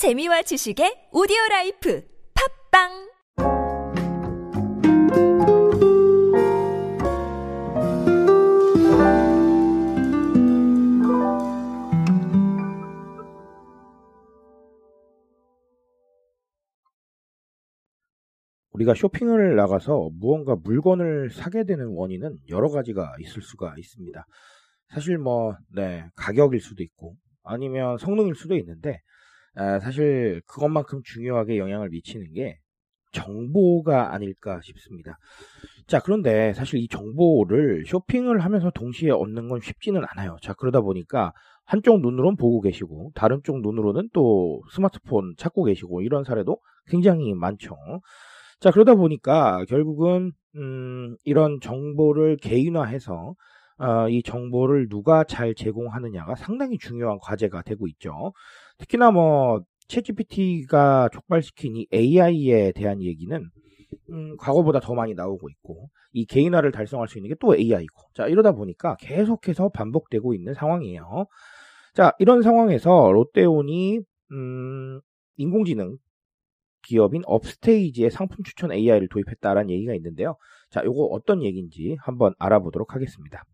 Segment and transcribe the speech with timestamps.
[0.00, 2.02] 재미와 지식의 오디오 라이프
[2.72, 2.88] 팟빵
[18.72, 24.24] 우리가 쇼핑을 나가서 무언가 물건을 사게 되는 원인은 여러 가지가 있을 수가 있습니다.
[24.94, 29.02] 사실 뭐, 네, 가격일 수도 있고, 아니면 성능일 수도 있는데,
[29.56, 32.58] 아, 사실 그것만큼 중요하게 영향을 미치는 게
[33.12, 35.18] 정보가 아닐까 싶습니다.
[35.86, 40.36] 자, 그런데 사실 이 정보를 쇼핑을 하면서 동시에 얻는 건 쉽지는 않아요.
[40.42, 41.32] 자, 그러다 보니까
[41.64, 47.76] 한쪽 눈으로는 보고 계시고, 다른 쪽 눈으로는 또 스마트폰 찾고 계시고, 이런 사례도 굉장히 많죠.
[48.60, 53.34] 자, 그러다 보니까 결국은, 음, 이런 정보를 개인화해서,
[53.78, 58.32] 어, 이 정보를 누가 잘 제공하느냐가 상당히 중요한 과제가 되고 있죠.
[58.80, 63.50] 특히나 뭐, 챗GPT가 촉발시킨 이 AI에 대한 얘기는,
[64.10, 68.26] 음, 과거보다 더 많이 나오고 있고, 이 개인화를 달성할 수 있는 게 또 AI고, 자,
[68.26, 71.26] 이러다 보니까 계속해서 반복되고 있는 상황이에요.
[71.94, 74.00] 자, 이런 상황에서 롯데온이,
[74.32, 75.00] 음,
[75.36, 75.98] 인공지능
[76.82, 80.36] 기업인 업스테이지의 상품 추천 AI를 도입했다라는 얘기가 있는데요.
[80.70, 83.44] 자, 요거 어떤 얘기인지 한번 알아보도록 하겠습니다.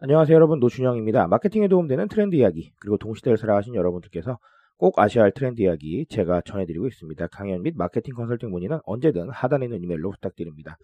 [0.00, 1.26] 안녕하세요 여러분 노준영입니다.
[1.26, 4.38] 마케팅에 도움되는 트렌드 이야기 그리고 동시대를 살아가신 여러분들께서
[4.76, 7.26] 꼭 아셔야 할 트렌드 이야기 제가 전해드리고 있습니다.
[7.26, 10.78] 강연 및 마케팅 컨설팅 문의는 언제든 하단에 있는 이메일로 부탁드립니다.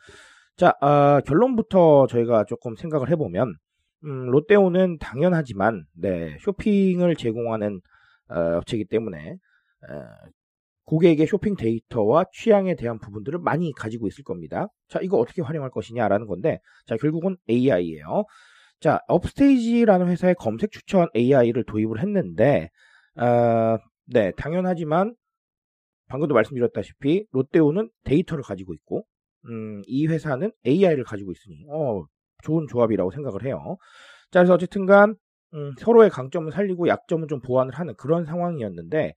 [0.57, 3.55] 자 어, 결론부터 저희가 조금 생각을 해보면
[4.03, 7.81] 음, 롯데온은 당연하지만 네, 쇼핑을 제공하는
[8.31, 9.37] 어, 업체이기 때문에
[9.89, 10.29] 어,
[10.87, 14.67] 고객의 쇼핑 데이터와 취향에 대한 부분들을 많이 가지고 있을 겁니다.
[14.89, 18.25] 자, 이거 어떻게 활용할 것이냐라는 건데, 자, 결국은 AI예요.
[18.85, 22.69] 자, 업스테이지라는 회사의 검색 추천 AI를 도입을 했는데,
[23.17, 25.15] 어, 네, 당연하지만
[26.09, 29.07] 방금도 말씀드렸다시피 롯데온은 데이터를 가지고 있고,
[29.47, 32.05] 음, 이 회사는 AI를 가지고 있으니, 어,
[32.43, 33.79] 좋은 조합이라고 생각을 해요.
[34.31, 35.17] 자, 그래서 어쨌든간
[35.55, 39.15] 음, 서로의 강점을 살리고 약점은 좀 보완을 하는 그런 상황이었는데,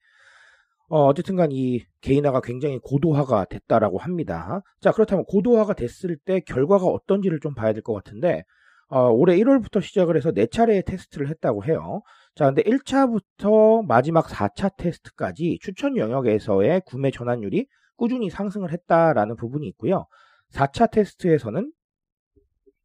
[0.88, 4.62] 어, 어쨌든간 이 개인화가 굉장히 고도화가 됐다라고 합니다.
[4.80, 8.44] 자, 그렇다면 고도화가 됐을 때 결과가 어떤지를 좀 봐야 될 것 같은데,
[8.88, 12.02] 어, 올해 1월부터 시작을 해서 4차례의 테스트를 했다고 해요.
[12.34, 17.66] 자, 근데 1차부터 마지막 4차 테스트까지 추천 영역에서의 구매 전환율이
[17.96, 20.06] 꾸준히 상승을 했다라는 부분이 있고요.
[20.52, 21.70] 4차 테스트에서는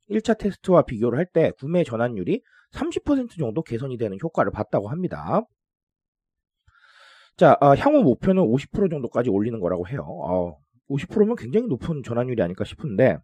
[0.10, 2.42] 1차 테스트와 비교를 할 때 구매 전환율이
[2.74, 5.42] 30% 정도 개선이 되는 효과를 봤다고 합니다.
[7.38, 10.06] 자, 어, 향후 목표는 50% 정도까지 올리는 거라고 해요.
[10.06, 10.58] 어,
[10.90, 13.18] 50%면 굉장히 높은 전환율이 아닐까 싶은데,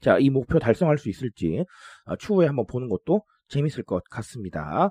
[0.00, 1.64] 자, 이 목표 달성할 수 있을지
[2.06, 4.90] 어, 추후에 한번 보는 것도 재밌을 것 같습니다.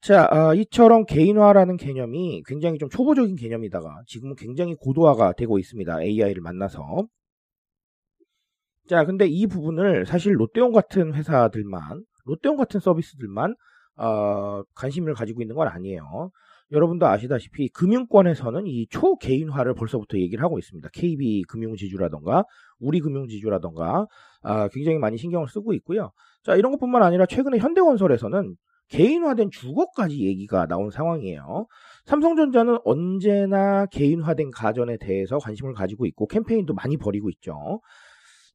[0.00, 6.02] 자, 어, 이처럼 개인화라는 개념이 굉장히 좀 초보적인 개념이다가 지금은 굉장히 고도화가 되고 있습니다.
[6.02, 7.06] AI를 만나서.
[8.88, 13.54] 자, 근데 이 부분을 사실 롯데온 같은 회사들만, 롯데온 같은 서비스들만
[13.96, 16.30] 어, 관심을 가지고 있는 건 아니에요.
[16.72, 20.88] 여러분도 아시다시피 금융권에서는 이 초개인화를 벌써부터 얘기를 하고 있습니다.
[20.92, 22.44] KB 금융지주라던가
[22.80, 24.06] 우리 금융지주라던가
[24.42, 26.12] 아, 굉장히 많이 신경을 쓰고 있고요.
[26.42, 28.56] 자 이런 것뿐만 아니라 최근에 현대건설에서는
[28.88, 31.66] 개인화된 주거까지 얘기가 나온 상황이에요.
[32.06, 37.80] 삼성전자는 언제나 개인화된 가전에 대해서 관심을 가지고 있고 캠페인도 많이 벌이고 있죠.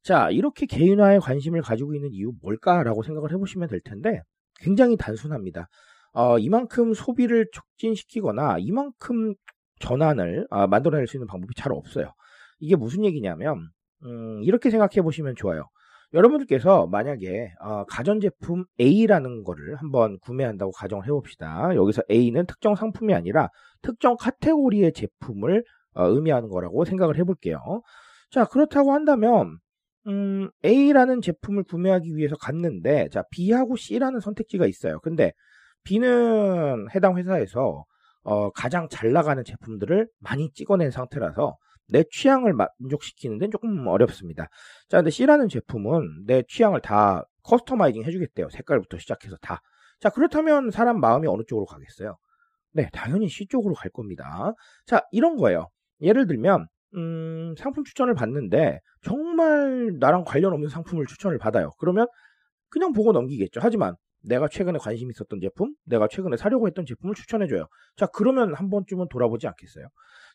[0.02, 4.22] 자 이렇게 개인화에 관심을 가지고 있는 이유 뭘까라고 생각을 해보시면 될 텐데
[4.60, 5.68] 굉장히 단순합니다.
[6.12, 9.34] 어, 이만큼 소비를 촉진시키거나 이만큼
[9.80, 12.12] 전환을 아, 만들어낼 수 있는 방법이 잘 없어요.
[12.58, 13.70] 이게 무슨 얘기냐면
[14.04, 15.68] 음, 이렇게 생각해 보시면 좋아요.
[16.14, 21.74] 여러분들께서 만약에 어, 가전제품 A라는 거를 한번 구매한다고 가정을 해봅시다.
[21.74, 23.50] 여기서 A는 특정 상품이 아니라
[23.82, 25.64] 특정 카테고리의 제품을
[25.94, 27.82] 어, 의미하는 거라고 생각을 해볼게요.
[28.30, 29.58] 자 그렇다고 한다면
[30.06, 35.00] 음, A라는 제품을 구매하기 위해서 갔는데 자 B하고 C라는 선택지가 있어요.
[35.00, 35.32] 근데
[35.88, 37.84] B는 해당 회사에서
[38.22, 41.56] 어, 가장 잘 나가는 제품들을 많이 찍어낸 상태라서
[41.88, 44.48] 내 취향을 만족시키는 데는 조금 어렵습니다.
[44.88, 48.50] 자, 근데 C라는 제품은 내 취향을 다 커스터마이징 해주겠대요.
[48.50, 49.62] 색깔부터 시작해서 다.
[49.98, 52.18] 자, 그렇다면 사람 마음이 어느 쪽으로 가겠어요?
[52.72, 54.52] 네, 당연히 C 쪽으로 갈 겁니다.
[54.84, 55.68] 자, 이런 거예요.
[56.02, 61.70] 예를 들면, 음, 상품 추천을 받는데 정말 나랑 관련 없는 상품을 추천을 받아요.
[61.78, 62.06] 그러면
[62.68, 63.60] 그냥 보고 넘기겠죠.
[63.62, 67.66] 하지만 내가 최근에 관심 있었던 제품, 내가 최근에 사려고 했던 제품을 추천해줘요.
[67.96, 69.86] 자, 그러면 한 번쯤은 돌아보지 않겠어요?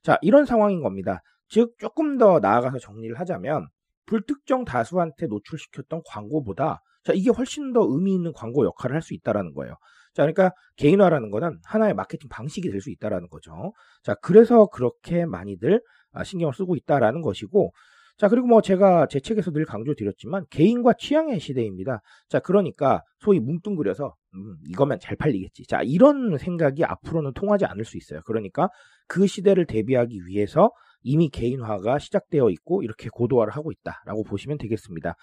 [0.04, 1.22] 자, 이런 상황인 겁니다.
[1.50, 3.68] 즉, 조금 더 나아가서 정리를 하자면,
[4.06, 9.54] 불특정 다수한테 노출시켰던 광고보다, 자, 이게 훨씬 더 의미 있는 광고 역할을 할 수 있다라는
[9.54, 9.76] 거예요.
[10.14, 13.74] 자, 그러니까 개인화라는 거는 하나의 마케팅 방식이 될 수 있다라는 거죠.
[14.04, 15.82] 자, 그래서 그렇게 많이들
[16.12, 17.72] 아, 신경을 쓰고 있다라는 것이고,
[18.18, 22.02] 자, 그리고 뭐 제가 제 책에서 늘 강조드렸지만 개인과 취향의 시대입니다.
[22.30, 25.66] 자, 그러니까 소위 뭉뚱그려서 음, 이거면 잘 팔리겠지.
[25.66, 28.22] 자, 이런 생각이 앞으로는 통하지 않을 수 있어요.
[28.26, 28.70] 그러니까
[29.08, 30.72] 그 시대를 대비하기 위해서
[31.02, 35.16] 이미 개인화가 시작되어 있고 이렇게 고도화를 하고 있다라고 보시면 되겠습니다.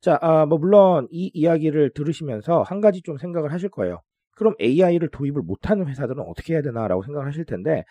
[0.00, 4.00] 자, 아, 뭐 물론 이 이야기를 들으시면서 한 가지 좀 생각을 하실 거예요.
[4.36, 7.84] 그럼 AI를 도입을 못하는 회사들은 어떻게 해야 되나라고 생각을 하실 텐데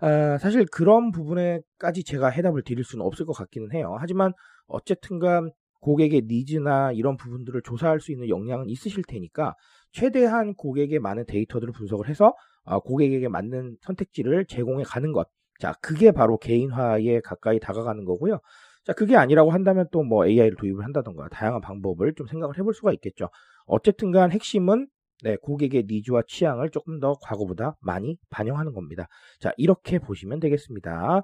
[0.00, 3.96] 아, 사실 그런 부분에까지 제가 해답을 드릴 수는 없을 것 같기는 해요.
[3.98, 4.32] 하지만
[4.66, 5.50] 어쨌든간
[5.80, 9.54] 고객의 니즈나 이런 부분들을 조사할 수 있는 역량은 있으실 테니까
[9.92, 15.28] 최대한 고객의 많은 데이터들을 분석을 해서 아, 고객에게 맞는 선택지를 제공해 가는 것.
[15.58, 18.40] 자, 그게 바로 개인화에 가까이 다가가는 거고요.
[18.84, 22.92] 자, 그게 아니라고 한다면 또 뭐 AI를 도입을 한다던가 다양한 방법을 좀 생각을 해볼 수가
[22.94, 23.28] 있겠죠.
[23.66, 24.86] 어쨌든 간 핵심은
[25.22, 29.06] 네, 고객의 needs와 취향을 조금 더 과거보다 많이 반영하는 겁니다.
[29.38, 31.22] 자, 이렇게 보시면 되겠습니다.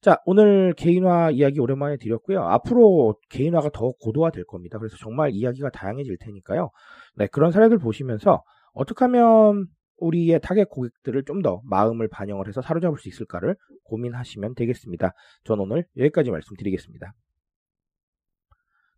[0.00, 2.40] 자, 오늘 개인화 이야기 오랜만에 드렸고요.
[2.42, 4.78] 앞으로 개인화가 더 고도화 될 겁니다.
[4.78, 6.70] 그래서 정말 이야기가 다양해질 테니까요.
[7.16, 8.42] 네, 그런 사례들 보시면서
[8.74, 9.66] 어떻게 하면
[9.98, 15.12] 우리의 타겟 고객들을 좀 더 마음을 반영을 해서 사로잡을 수 있을까를 고민하시면 되겠습니다.
[15.44, 17.12] 전 오늘 여기까지 말씀드리겠습니다.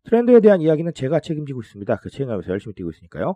[0.05, 1.95] 트렌드에 대한 이야기는 제가 책임지고 있습니다.
[1.97, 3.35] 그 책임감에서 열심히 뛰고 있으니까요.